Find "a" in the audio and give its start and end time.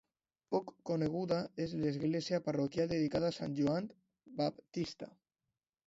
3.35-3.39